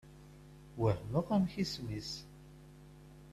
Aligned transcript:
Wehmeɣ 0.79 1.25
amek 1.35 1.53
isem-is. 1.63 2.11